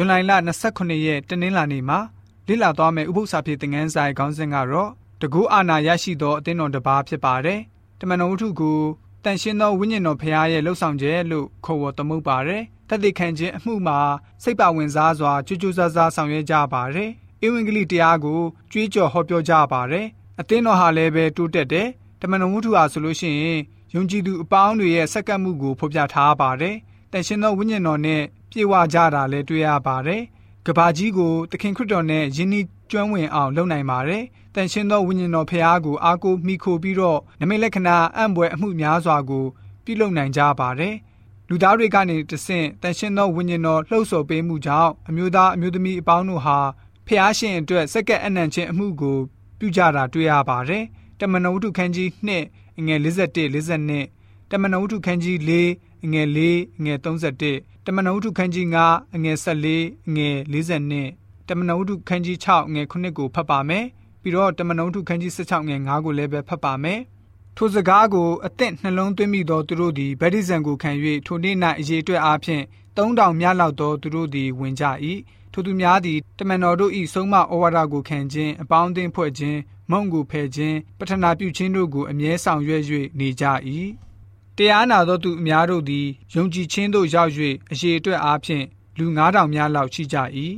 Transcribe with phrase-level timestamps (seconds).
[0.00, 0.14] ဇွန်လ
[0.58, 1.98] 29ရက်တနင်္လာနေ့မှာ
[2.48, 4.90] လေ့လာသွားမယ့်ဥပုသ္စာဖြစ်တဲ့ငန်းဆိုင်ခေါင်းစဉ်ကတော့
[5.20, 7.60] တကူအာနာရရှိသောအသင်းတော်တစ်ပါးဖြစ်ပါတယ်။
[8.00, 8.80] တမန်တော်ဝတ္ထုကို
[9.24, 13.98] တန်ရှင်းသောဝိညာဉ်တော်ဖရားရဲ့လှုပ်ဆောင်ချက်လို့ခေါ်ဝေါ်သမုတ်ပါတယ်။တသက်ခံခြင်းအမှုမှာ
[14.42, 17.10] စိတ်ပါဝင်စားစွာကြွကြွဆဆဆောင်ရွက်ကြပါတယ်။
[17.44, 18.40] ဧဝံဂေလိတရားကို
[18.72, 20.06] ကြွေးကြော်ဟောပြောကြပါတယ်။
[20.40, 21.88] အသင်းတော်ဟာလည်းပဲတိုးတက်တယ်။
[22.20, 23.60] တမန်တော်ဝတ္ထုဟာဆိုလို့ရှိရင်
[23.94, 26.76] ယုံကြည်သူအပေါင်းတွေရဲ့စက္ကန့်မှုကိုဖော်ပြထားပါတယ်။
[27.12, 30.22] တန်ရှင်းသောဝိညာဉ်တော်နဲ့ ပြေဝကြတာလည်းတွေ့ရပါတယ်။
[30.66, 34.24] ကဘာကြီးကိုသခင်ခရစ်တော်နဲ့ယဉ်ဤကျွမ်းဝင်အောင်လုပ်နိုင်ပါတယ်။
[34.54, 39.44] တန်ရှင်းသောဝိညာဉ်တော်ဖရားကိုအားကိုးမိခိုပြီးတော့နမိတ်လက္ခဏာအံ့ဘွယ်အမှုများစွာကို
[39.84, 40.94] ပြုလုပ်နိုင်ကြပါတယ်။
[41.48, 46.58] လူသားတွေကနေတဆင့်တန်ရှင်းသောဝိညာဉ်တော်လှုပ်ဆော်ပေးမှုကြောင့်အမျိုးသားအမျိုးသမီးအပေါင်းတို့ဟာ
[47.06, 49.18] ဖျားရှင်အတွက်စက္ကက်အနံ့ခြင်းအမှုကို
[49.58, 50.84] ပြုကြတာတွေ့ရပါတယ်။
[51.20, 63.84] တမန်တော်ဝတ္ထုခန်းကြီး2အငယ်51 52တမန်တော်ဝတ္ထုခန်းကြီး4 အငယ်4အငယ်31တမန်တော်ဝတ္ထုခန်းကြီး9အငယ်14အငယ်42တမန်တော်ဝတ္ထုခန်းကြီး6အငယ်9ကိုဖတ်ပါမယ်
[64.22, 67.00] ပြီးတော့တမန်တော်ဝတ္ထုခန်းကြီး16အငယ်9ကိုလည်းပဲဖတ်ပါမယ်
[67.56, 70.90] ထိုစကားကိုအသက်နှလုံးသွင်းမိသောသူတို့သည်ဗတ္တိဇံကိုခံ၍
[71.26, 72.64] ထိုနေ့၌အရေးအတွက်အားဖြင့်
[72.96, 74.84] 3000မြလောက်သောသူတို့သည်ဝင်ကြ၏
[75.52, 79.58] ထိုသူများသည်တမန်တော်တို့၏ဆုံးမဩဝါဒကိုခံခြင်းအပေါင်းအသင်းဖွဲ့ခြင်း
[79.90, 82.82] မုံကိုဖယ်ခြင်းပထနာပြုခြင်းတို့ကိုအမြဲဆောင်ရွက်၍
[83.18, 83.44] နေကြ၏
[84.58, 87.32] တရားနာသောသူအများတို့သည်ယုံကြည်ခြင်းသို့ရောက်၍
[87.72, 88.64] အရေးအတွက်အားဖြင့်
[88.98, 90.16] လူ9000များလောက်ရှိကြ၏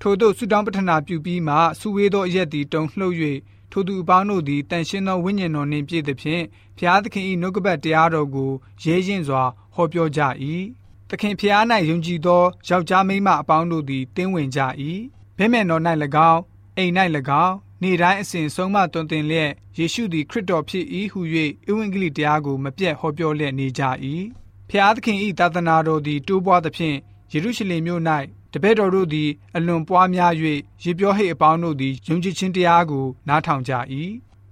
[0.00, 3.16] ထို့သောဆုတောင်းပထနာပြုပြီးမှဆုဝေးသောအရက်သည်တုံလှုပ်၍
[3.70, 6.44] ထိုသူအပေါင်းတို့သည်တန်ရှင်းသောဝိညာဉ်တော်နှင့်ပြည့်သဖြင့်
[6.78, 8.50] ဖျားသခင်၏နှုတ်ကပတ်တရားတော်ကို
[8.82, 9.42] ရဲရင်စွာ
[9.74, 10.20] ဟောပြောကြ၏
[11.08, 14.60] သခင်ဖျား၌ယုံကြည်သောယောက်ျားမိန်းမအပေါင်းတို့သည်တင်းဝင်ကြ၏
[15.36, 15.82] ဘိမဲ့တော်၌၎
[16.30, 16.40] င်း
[16.76, 16.92] အိမ်၌၎
[17.44, 21.20] င်း နေ့တိုင်းအစဉ်ဆုံးမတွင်တင်လျက်ယေရှုသည်ခရစ်တော်ဖြစ်၏ဟု၍
[21.70, 23.82] ဧဝံဂေလိတရားကိုမပြတ်ဟောပြောလျက်နေကြ၏
[24.68, 26.96] ဖျားသခင်၏သာသနာတော်သည်တိုးပွားသဖြင့်
[27.32, 28.02] ယေရုရှလင်မြို့၌
[28.52, 30.32] တပည့်တော်တို့သည်အလွန်ပွားများ၍
[30.82, 33.72] ရေပြောဟိတ်အပေါင်းတို့သည်ယုံကြည်ခြင်းတရားကိုနားထောင်ကြ၏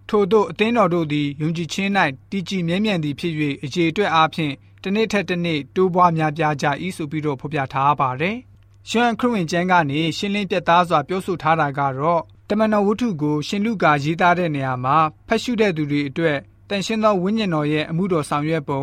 [0.08, 1.90] ထို့သောအသင်းတော်တို့သည်ယုံကြည်ခြင်း၌
[2.30, 6.66] တည်ကြည်မြဲမြံသည်ဖြစ်၍အခြေအတွက်အားဖြင့်တစ်နေ့ထက်တစ်နေ့တိုးပွားများပြားကြ၏
[6.96, 8.36] ဆိုပြီးတော့ဖော်ပြထားပါတယ်။
[8.88, 12.22] ရှမ်းခရစ်ဝင်ကျမ်းကနေရှင်းလင်းပြသစွာပြောဆိုထားတာကတော့
[12.54, 14.96] တမန်တော်ဝတ္ထုကိုရှင်လုကာရေးသားတဲ့နေရာမှာ
[15.28, 18.82] ဖတ်ရှုတဲ့သူတွေအတွက်တန်ရှင်းသောဝိညာဉ်တော်ရဲ့အမှုတော်ဆောင်ရွက်ပုံ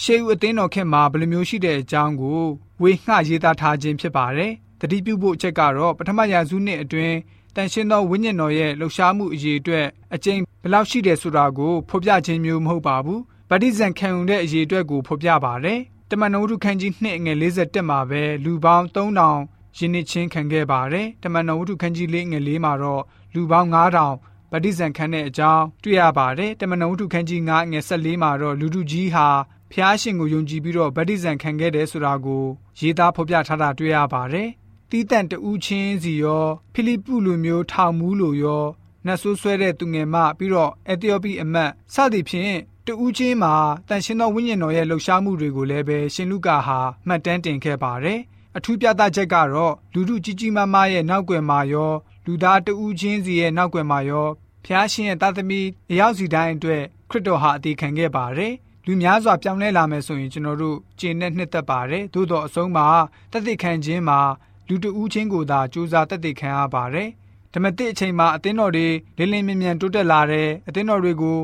[0.00, 2.42] ရှေးဦးအသင်းတော်ခေတ်မှာဘယ်လိုမျိုးရှိတဲ့အကြောင်းကို
[2.82, 7.16] ဝေငှရေးသားထားခြင်းဖြစ်ပါတယ်။တတိပြုဖို့အချက်ကတော့ပထမရာစုနှစ်အတွင်း
[7.56, 13.20] တန်ရှင်းသောဝိညာဉ်တော်ရဲ့လှူရှားမှုအရေးအတွက်အကျဉ်းဘယ်လောက်ရှိတယ်ဆိုတာကိုဖော်ပြခြင်းမျိုးမဟုတ်ပါဘူး။
[13.50, 15.78] ဗတ္တိဇံခံယူတဲ့အရေးအတွက်ကိုဖော်ပြပါတယ်။
[16.10, 23.02] တမန်တော်ဝတ္ထုခန်းကြီး2ငွေ47မှာပဲလူပေါင်း3000 ယင်းနှစ်ချင်းခံခဲ့ပါတယ်။တမန်တော်ဝတ္ထုခန်းကြီး၄ငွေ၄မှာတော့
[23.34, 24.10] လူပေါင်း9000
[24.52, 29.28] ဗတ္တိဇံခံတဲ့အကြောင်းတွေ့ရပါတယ်။တမန်တော်ဝတ္ထုခန်းကြီး9ငွေ14မှာတော့လူလူကြီးဟာ
[29.72, 32.44] ဖျားရှင်ကိုယုံကြည်ပြီးတော့ဗတ္တိဇံခံခဲ့တယ်ဆိုတာကို
[32.80, 34.48] ရေးသားဖော်ပြထားတာတွေ့ရပါတယ်။
[34.90, 38.64] တီးတန့်တူးချင်းစီရောဖိလိပ္ပုလူမျိုးထောင်မူးလိုရော
[39.06, 43.54] နတ်ဆိုးဆွဲတဲ့သူငယ်မပြီးတော့အက်သီယိုပီအမတ်စသည်ဖြင့်တူးချင်းမှာ
[43.88, 48.20] တန်ရှင်သောဝိညာဉ်တော်ရဲ့လှုပ်ရှားမှုတွေကိုလည်းပဲရှင်လုကာဟာမှတ်တမ်းတင်ခဲ့ပါတယ်။
[48.56, 51.92] အထူးပြသချက်ကတော့လူလူကြီးကြီးမားမားရဲ့နောက်ွယ်မှာရော
[52.26, 54.28] လူသားတူးချင်းစီရဲ့နောက်ွယ်မှာရော
[54.64, 58.54] ဖျားရှင်ရဲ့သားသမီးအရောက်စီတိုင်းအတွက်ခရစ်တော်ဟာအသေးခံခဲ့ပါတယ်။
[58.86, 62.86] လူများစွာပြောင်းလဲလာမယ်ဆိုရင်ကျွန်တော်တို့ကျင့်နဲ့နှစ်သက်ပါတယ်သို့တော့အဆုံးမှာ
[63.32, 64.20] တသက်ခံခြင်းမှာ
[64.68, 67.08] လူတဦးချင်းကိုသာစူးစမ်းတသက်ခံရပါတယ်
[67.54, 68.86] ဓမ္မတိအချိန်မှာအသင်းတော်တွေ
[69.18, 71.38] လင်းလင်းမြင်မြန်တိုးတက်လာတယ်အသင်းတော်တွေကို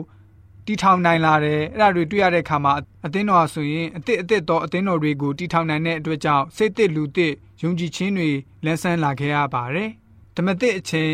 [0.66, 2.72] တီထောင်နိုင်လာတယ်အဲ့ဒါတွေတွေ့ရတဲ့အခါမှာ
[3.06, 7.32] အသင်းတော်ဆိုရင်အစ်စ်အစ်စ်သောအသင်းတော်တွေကိုတီထောင်နိုင်တဲ့အတွက်ကြောင့်စိတ်သစ်လူသစ်
[7.62, 8.30] ယုံကြည်ခြင်းတွေ
[8.64, 9.90] လန်းဆန်းလာခဲ့ရပါတယ်
[10.36, 11.12] ဓမ္မတိအချိန်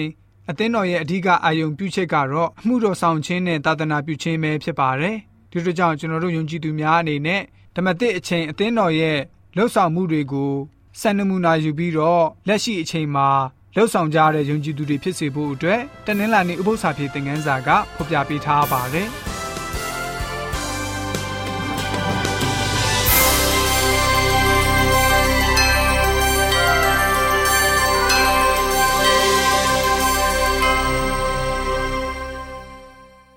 [0.50, 5.16] အသင်းတော်ရဲ့အဓိကအာယုံပြုချက်ကတော့အမှုတော်ဆောင်ခြင်းနဲ့သာသနာပြုခြင်းပဲဖြစ်ပါတယ်
[5.50, 7.42] ဒီလိုကြောင့်ကျွန်တော်တို့ယုံကြည်သူများအနေနဲ့
[7.76, 9.18] ဓမ္မသစ်အချိန်အသင်းတော်ရဲ့
[9.56, 10.52] လှုပ်ဆောင်မှုတွေကို
[11.00, 13.28] စံနမူနာယူပြီးတော့လက်ရှိအချိန်မှာ
[13.74, 19.08] လှုပ်ဆောင်ကြတဲ့ယုံကြည်သူတွေဖြစ်စေဖို့အတွက်တနင်္လာနေ့ဥပုသ္စာပြေသင်ခန်းစာကဖော်ပြပေးထားပါတယ်။